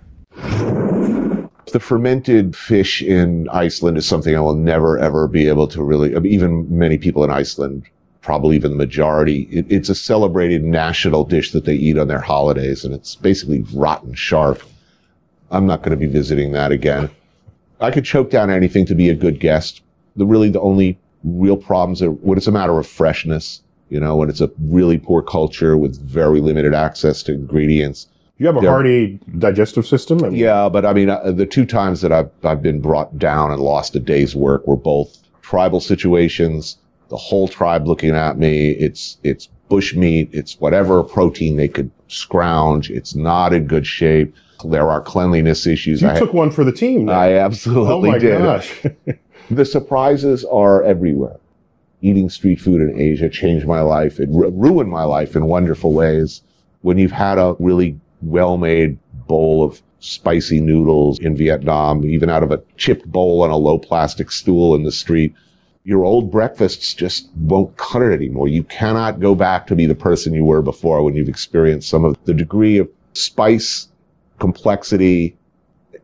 [1.72, 6.16] The fermented fish in Iceland is something I will never ever be able to really,
[6.16, 7.84] I mean, even many people in Iceland,
[8.24, 12.22] probably even the majority, it, it's a celebrated national dish that they eat on their
[12.22, 14.64] holidays and it's basically rotten sharp.
[15.52, 17.10] I'm not going to be visiting that again.
[17.80, 19.82] I could choke down anything to be a good guest.
[20.16, 24.16] The really, the only real problems are when it's a matter of freshness, you know,
[24.16, 28.08] when it's a really poor culture with very limited access to ingredients.
[28.38, 28.70] You have a Yeah.
[28.70, 30.24] hearty digestive system?
[30.24, 33.20] I mean, Yeah, but I mean, uh, the two times that I've, I've been brought
[33.20, 36.78] down and lost a day's work were both tribal situations.
[37.14, 38.72] The whole tribe looking at me.
[38.72, 40.30] It's, it's bush meat.
[40.32, 42.90] It's whatever protein they could scrounge.
[42.90, 44.36] It's not in good shape.
[44.66, 46.02] There are cleanliness issues.
[46.02, 47.06] You I, took one for the team.
[47.06, 47.16] then.
[47.16, 48.42] I absolutely did.
[48.42, 48.88] oh my did.
[49.06, 49.20] gosh.
[49.52, 51.38] The surprises are everywhere.
[52.02, 54.20] Eating street food in Asia changed my life.
[54.20, 56.42] It ru- ruined my life in wonderful ways.
[56.82, 58.98] When you've had a really well-made
[59.28, 63.78] bowl of spicy noodles in Vietnam, even out of a chipped bowl on a low
[63.78, 65.36] plastic stool in the street,
[65.84, 68.48] your old breakfasts just won't cut it anymore.
[68.48, 72.06] You cannot go back to be the person you were before when you've experienced some
[72.06, 73.90] of the degree of spice,
[74.40, 75.36] complexity,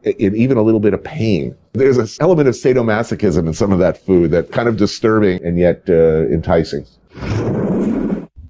[0.04, 1.56] and even a little bit of pain.
[1.74, 5.58] There's an element of sadomasochism in some of that food that kind of disturbing and
[5.58, 6.86] yet uh, enticing.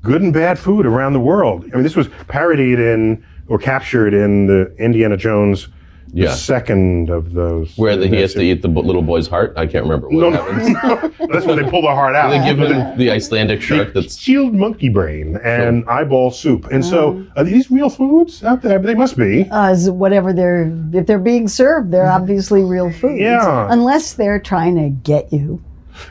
[0.01, 1.65] Good and bad food around the world.
[1.71, 5.67] I mean, this was parodied in or captured in the Indiana Jones,
[6.13, 6.33] the Yeah.
[6.33, 7.73] second of those.
[7.77, 9.53] Where the, he has to eat the bo- little boy's heart.
[9.57, 10.69] I can't remember what No, happens.
[11.19, 11.27] no.
[11.27, 12.29] That's when they pull the heart out.
[12.29, 16.65] They give him the Icelandic shark that's Shield monkey brain and eyeball soup.
[16.71, 18.79] And so, are these real foods out there?
[18.79, 19.47] They must be.
[19.49, 23.21] Uh, whatever they're if they're being served, they're obviously real foods.
[23.21, 23.67] Yeah.
[23.69, 25.61] Unless they're trying to get you.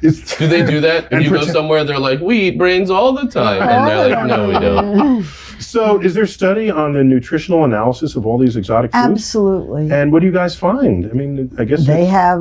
[0.03, 1.05] It's, Do they do that?
[1.07, 3.63] If And you go somewhere, they're like, we eat brains all the time.
[3.69, 5.25] And they're like, no, we don't.
[5.69, 9.05] So, is there study on the nutritional analysis of all these exotic foods?
[9.07, 9.91] Absolutely.
[9.93, 11.05] And what do you guys find?
[11.05, 12.41] I mean, I guess They have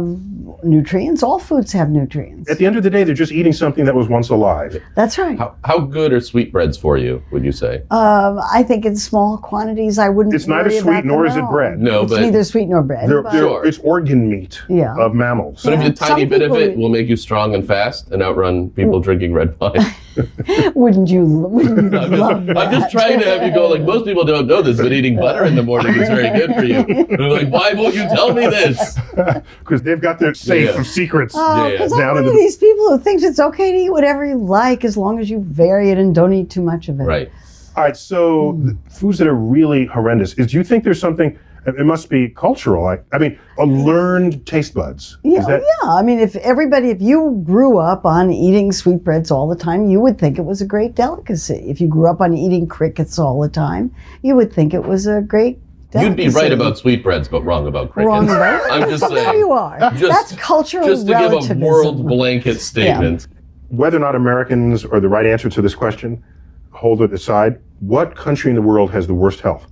[0.63, 1.23] nutrients.
[1.23, 2.49] All foods have nutrients.
[2.49, 4.81] at the end of the day, they're just eating something that was once alive.
[4.95, 5.37] That's right.
[5.37, 7.83] How, how good are sweetbreads for you, would you say?
[7.91, 10.33] Um, I think in small quantities, I wouldn't.
[10.35, 11.79] It's neither sweet about nor is it bread.
[11.79, 13.09] No, it's but neither sweet nor bread.
[13.09, 13.65] They're, they're, Sure.
[13.65, 14.95] It's organ meat Yeah.
[14.97, 15.63] of mammals.
[15.63, 18.11] but if a tiny Some bit of people- it will make you strong and fast
[18.11, 19.73] and outrun people drinking red wine.
[20.75, 21.23] wouldn't you?
[21.25, 22.57] Wouldn't you I'm love just, that?
[22.57, 25.15] I'm just trying to have you go like most people don't know this, but eating
[25.15, 27.05] butter in the morning is very good for you.
[27.17, 28.97] They're like, why won't you tell me this?
[29.59, 30.79] Because they've got their safe Yeah.
[30.79, 31.35] of secrets.
[31.37, 33.89] Oh, Yeah, because I'm in one the- these people who thinks it's okay to eat
[33.91, 36.99] whatever you like as long as you vary it and don't eat too much of
[36.99, 37.03] it.
[37.03, 37.31] Right.
[37.75, 38.69] All right, so hmm.
[38.69, 40.33] the foods that are really horrendous.
[40.33, 41.37] Is do you think there's something?
[41.67, 42.87] It must be cultural.
[42.87, 45.17] I, I mean, a learned taste buds.
[45.23, 45.89] Yeah, Is that, yeah.
[45.89, 49.99] I mean, if everybody, if you grew up on eating sweetbreads all the time, you
[49.99, 51.65] would think it was a great delicacy.
[51.67, 55.07] If you grew up on eating crickets all the time, you would think it was
[55.07, 55.59] a great
[55.93, 58.07] You'd be right about sweetbreads, but wrong about crickets.
[58.07, 59.39] Wrong about I'm just So there saying.
[59.39, 59.79] you are.
[59.91, 63.27] Just- That's cultural Just to give a world blanket statement.
[63.69, 66.23] Whether or not Americans are the right answer to this question,
[66.71, 67.59] hold it aside.
[67.79, 69.67] What country in the world has the worst health?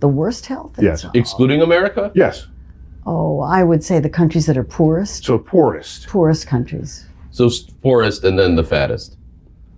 [0.00, 0.72] the worst health.
[0.80, 1.06] Yes.
[1.14, 2.10] Excluding America?
[2.12, 2.48] Yes.
[3.06, 6.08] Oh, I would say the countries that are poorest, So poorest.
[6.08, 7.06] poorest countries.
[7.30, 7.48] So
[7.82, 9.16] poorest and then the fattest.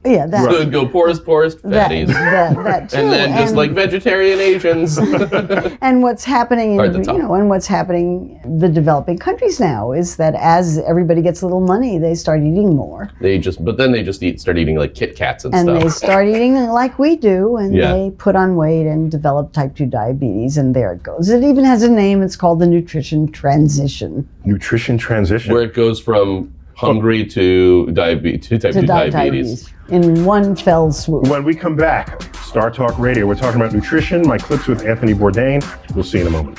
[0.05, 0.45] Yeah, that.
[0.45, 2.09] So it'd go poorest, poorest, fatties.
[2.09, 2.97] that, that too.
[2.99, 4.99] and then just like vegetarian Asians.
[5.81, 10.17] and what's happening in the you know and what's happening the developing countries now is
[10.17, 13.93] that as everybody gets a little money they start eating more they just, but then
[13.93, 15.69] they just eat, start eating like Kit Kats and, stuff.
[15.69, 17.93] and they start eating like we do and Yeah.
[17.93, 21.65] they put on weight and develop type 2 diabetes and there it goes it even
[21.65, 25.53] has a name it's called the nutrition transition Nutrition transition.
[25.55, 29.73] Where it goes from hungry to diabetes, to type to 2 di- diabetes.
[29.89, 34.27] in one fell swoop When we come back, Star Talk Radio, we're talking about nutrition.
[34.27, 35.63] My clips with Anthony Bourdain.
[35.95, 36.59] We'll see you in a moment.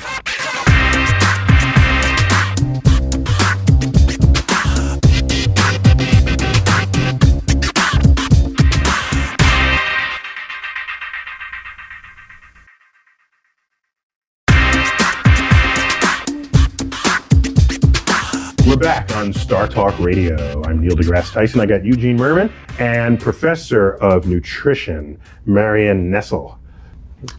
[19.26, 20.62] On Star Talk Radio.
[20.66, 21.60] I'm Neil deGrasse Tyson.
[21.60, 26.56] I got Eugene Mirman and Professor of Nutrition, Marion Nestle.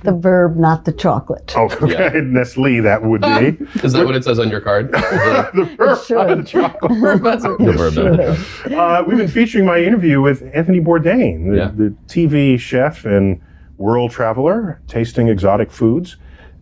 [0.03, 2.09] the verb not the chocolate Oh, okay.
[2.25, 3.57] Nestle, that would be.
[3.85, 4.91] Is that what it says on your card?
[4.91, 6.17] the the verb, should.
[6.17, 6.91] not the chocolate.
[6.99, 8.73] verb, not the chocolate.
[8.77, 11.71] Uh, we've been featuring my interview with Anthony Bourdain, the, Yeah.
[11.73, 13.39] the TV chef and
[13.77, 16.17] world traveler, tasting exotic foods.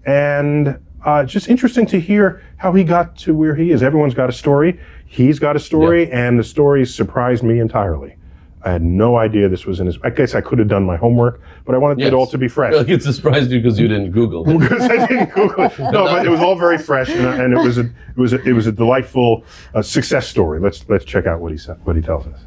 [0.06, 3.82] And uh, just interesting to hear how he got to where he is.
[3.82, 4.80] Everyone's got a story.
[5.06, 8.15] He's got a story, and the story surprised me entirely.
[8.63, 10.00] I had no idea this was in his.
[10.04, 12.08] I guess I could have done my homework, but I wanted Yes.
[12.08, 12.74] it all to be fresh.
[12.74, 14.44] Like it surprised you because you didn't Google.
[14.60, 15.78] because I didn't Google it.
[15.80, 18.41] No, but it was all very fresh, and, and it was a it was a,
[18.41, 19.44] it was a delightful
[19.76, 20.60] uh, success story.
[20.60, 22.39] Let's let's check out what he said, what he tells us.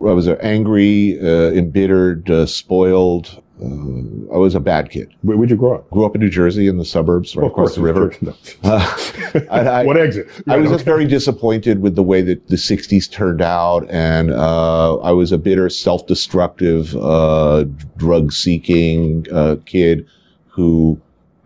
[0.00, 3.41] I was an angry, uh, embittered, uh, spoiled.
[3.62, 5.14] Uh, I was a bad kid.
[5.22, 5.90] Where, would you grow up?
[5.90, 8.14] Grew up in New Jersey in the suburbs, right Of across the river.
[8.20, 8.34] No.
[8.64, 10.26] I, I, What exit?
[10.48, 13.88] I was Right, just very disappointed with the way that the 60s turned out.
[13.88, 17.64] And uh, I was a bitter, self destructive, uh,
[17.96, 20.06] drug seeking uh, kid
[20.48, 21.00] who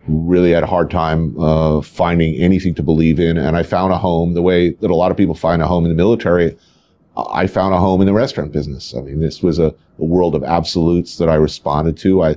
[0.07, 3.37] really had a hard time uh, finding anything to believe in.
[3.37, 5.83] And I found a home the way that a lot of people find a home
[5.83, 6.57] in the military.
[7.17, 8.93] I found a home in the restaurant business.
[8.95, 12.23] I mean, this was a, a world of absolutes that I responded to.
[12.23, 12.35] I,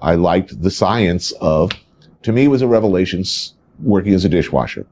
[0.00, 1.72] I liked the science of,
[2.22, 3.24] to me, it was a revelation
[3.82, 4.86] working as a dishwasher.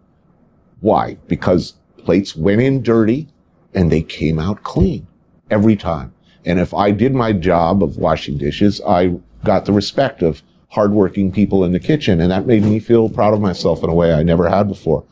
[0.81, 1.17] Why?
[1.29, 3.29] Because plates went in dirty
[3.75, 5.07] and they came out clean
[5.51, 6.13] every time.
[6.45, 9.15] And if I did my job of washing dishes, I
[9.45, 12.21] got the respect of hardworking people in the kitchen.
[12.21, 15.05] And that made me feel proud of myself in a way I never had before.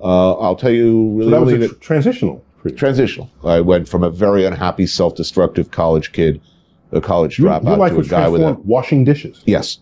[0.00, 2.47] Uh, I'll tell you So really that was a tr- transitional for for you?
[2.76, 3.30] Transitional.
[3.44, 6.40] I went from a very unhappy, self-destructive college kid,
[6.92, 9.42] a college Your, dropout, your life to a was guy with a washing dishes.
[9.46, 9.78] Yes,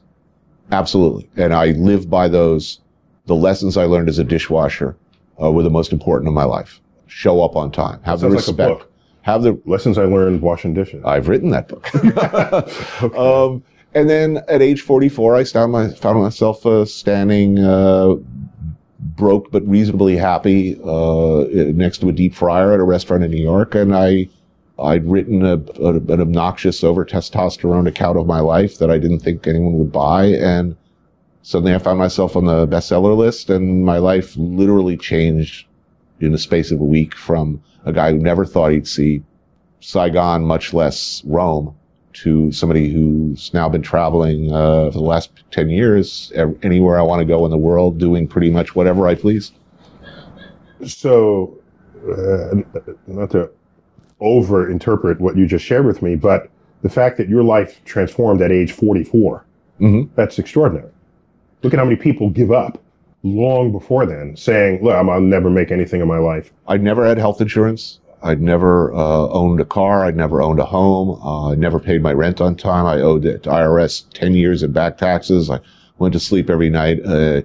[0.72, 1.28] absolutely.
[1.36, 2.80] And I live by those.
[3.26, 4.96] The lessons I learned as a dishwasher
[5.42, 6.80] uh, were the most important of my life.
[7.06, 8.00] Show up on time.
[8.02, 8.56] Have the like respect.
[8.56, 8.92] book.
[9.22, 9.60] Have the.
[9.64, 11.02] Lessons I learned washing dishes.
[11.04, 11.92] I've written that book.
[13.16, 13.62] um,
[13.94, 18.16] and then at age 44, I found, my, found myself uh, standing uh,
[19.14, 23.42] broke but reasonably happy uh, next to a deep fryer at a restaurant in New
[23.42, 24.28] York, and I.
[24.78, 29.20] I'd written a, a, an obnoxious over testosterone account of my life that I didn't
[29.20, 30.76] think anyone would buy, and
[31.40, 35.66] suddenly I found myself on the bestseller list, and my life literally changed
[36.20, 39.22] in the space of a week from a guy who never thought he'd see
[39.80, 41.74] Saigon, much less Rome,
[42.22, 47.20] to somebody who's now been traveling uh, for the last 10 years anywhere I want
[47.20, 49.52] to go in the world, doing pretty much whatever I please.
[50.86, 51.58] So,
[52.10, 52.56] uh,
[53.06, 53.50] not to
[54.20, 56.48] over interpret what you just shared with me, but
[56.82, 59.44] the fact that your life transformed at age 44,
[59.80, 60.08] Mhm.
[60.14, 60.90] that's extraordinary.
[61.62, 62.78] Look at how many people give up
[63.22, 66.52] long before then, saying, Look, I'm, I'll never make anything in my life.
[66.68, 68.00] I'd never had health insurance.
[68.22, 70.04] I'd never uh, owned a car.
[70.04, 71.20] I'd never owned a home.
[71.22, 72.86] Uh, I never paid my rent on time.
[72.86, 75.50] I owed to IRS 10 years in back taxes.
[75.50, 75.60] I
[75.98, 77.42] went to sleep every night, uh,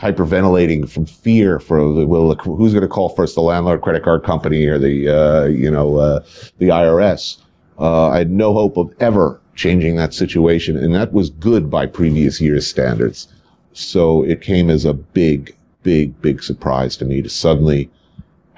[0.00, 4.24] hyperventilating from fear for the, well, who's going to call first, the landlord credit card
[4.24, 6.20] company or the, uh, you know, uh,
[6.58, 7.38] the IRS.
[7.78, 10.76] Uh, I had no hope of ever changing that situation.
[10.76, 13.28] And that was good by previous year's standards.
[13.72, 17.90] So it came as a big, big, big surprise to me to suddenly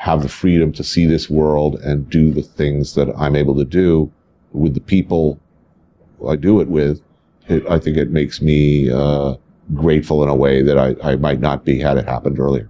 [0.05, 3.65] have the freedom to see this world and do the things that I'm able to
[3.65, 4.13] do
[4.53, 5.41] with the people
[6.29, 7.01] I do it with.
[7.49, 9.37] It, I think it makes me uh,
[9.73, 12.69] grateful in a way that I, I might not be had it happened earlier.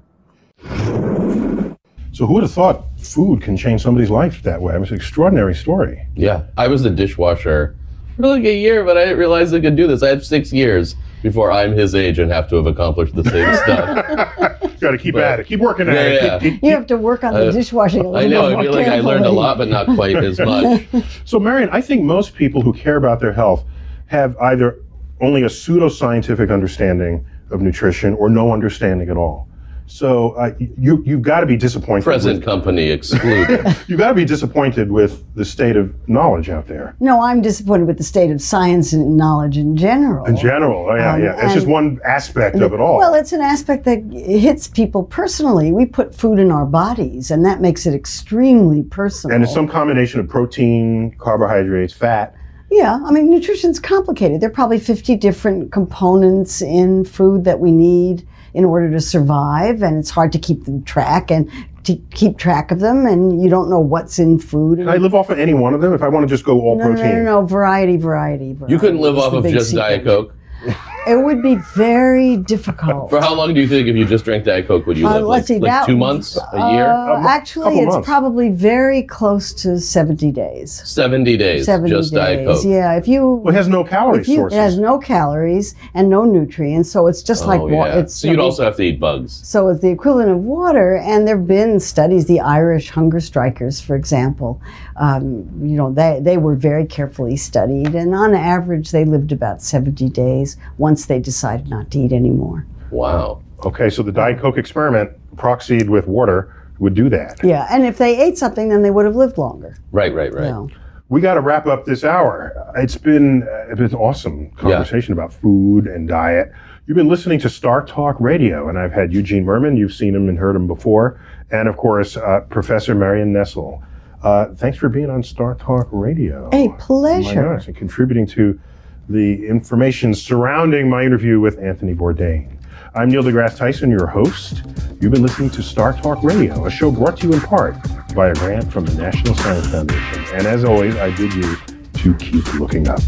[2.13, 4.77] So, who would have thought food can change somebody's life that way?
[4.77, 6.07] It's an extraordinary story.
[6.15, 7.75] Yeah, I was the dishwasher
[8.21, 10.03] for like a year, but I didn't realize I could do this.
[10.03, 13.55] I have six years before I'm his age and have to have accomplished the same
[13.65, 14.63] stuff.
[14.75, 15.47] You got to keep But- at it.
[15.47, 16.23] Keep working at Yeah, it.
[16.23, 16.39] yeah.
[16.39, 18.49] Keep- keep- You have to work on the Uh, dishwashing a little I know.
[18.51, 20.83] bit I feel like I learned a lot, but not quite as much.
[21.25, 23.65] So, Marion, I think most people who care about their health
[24.07, 24.79] have either
[25.21, 29.49] only a pseudoscientific understanding of nutrition or no understanding at all.
[29.87, 32.05] So, uh, you you've got to be disappointed.
[32.05, 33.65] Present With, company excluded.
[33.87, 37.87] you've got to be disappointed with the state of knowledge out there No, I'm disappointed
[37.87, 40.25] with the state of science and knowledge in general.
[40.25, 40.89] in general.
[40.91, 41.45] Oh, yeah, Um, yeah.
[41.45, 42.97] It's just one aspect of it all.
[42.99, 45.71] Well, it's an aspect that hits people personally.
[45.71, 49.35] We put food in our bodies, and that makes it extremely personal.
[49.35, 52.35] and it's some combination of protein, carbohydrates, fat.
[52.71, 54.41] Yeah, I mean, nutrition's complicated.
[54.41, 59.83] There are probably 50 different components in food that we need in order to survive,
[59.83, 61.51] and it's hard to keep them track and
[61.85, 64.79] to keep track of them, and you don't know what's in food.
[64.79, 66.61] Can I live off of any one of them if I want to just go
[66.61, 67.11] all no, no, protein?
[67.11, 68.73] no, no, no, variety, variety, variety.
[68.73, 70.05] You couldn't live is off of big just Diet.
[70.05, 70.35] Coke.
[71.07, 73.11] It would be very difficult.
[73.11, 75.15] For how long do you think if you just drank Diet Coke would you Uh,
[75.15, 75.25] live?
[75.27, 78.07] let's like, see, like that- two months, a year, Uh, actually, it's months.
[78.07, 80.83] probably very close to 70 days.
[80.85, 82.47] seventy days, 70 just Diet.
[82.47, 82.65] Coke.
[82.65, 84.59] Yeah, if you Well, it has no calorie if you, sources.
[84.59, 88.05] it has no calories and no nutrients, so it's just like oh wa- yeah.
[88.07, 89.41] so you'd also have to eat bugs.
[89.45, 90.97] so it's the equivalent of water.
[90.97, 94.61] And there have been studies, the Irish hunger strikers, for example.
[94.97, 99.61] Um, you know, they they were very carefully studied, and on average, they lived about
[99.61, 100.57] seventy days
[100.95, 102.65] once they decided not to eat anymore.
[102.93, 103.43] Wow.
[103.65, 107.41] Okay, so the Diet Coke experiment, proxied with water, would do that.
[107.43, 109.77] Yeah, and if they ate something, then they would have lived longer.
[109.91, 110.45] Right, right, right.
[110.45, 110.69] You know.
[111.09, 112.53] We got to wrap up this hour.
[112.77, 116.53] It's been uh, it's been an awesome conversation about food and diet.
[116.87, 119.77] You've been listening to Star Talk Radio, and I've had Eugene Mirman.
[119.77, 121.21] You've seen him and heard him before,
[121.51, 123.83] and of course, uh, Professor Marion Nestle.
[124.23, 126.49] Uh, thanks for being on Star Talk Radio.
[126.53, 127.43] A Oh my pleasure.
[127.43, 128.61] gosh, and contributing to
[129.09, 132.49] the information surrounding my interview with Anthony Bourdain.
[132.95, 134.63] I'm Neil deGrasse Tyson, your host.
[135.01, 137.77] You've been listening to Star Talk Radio, a show brought to you in part
[138.15, 140.25] by a grant from the National Science Foundation.
[140.33, 141.57] And as always, I bid you
[141.95, 143.01] to keep looking up.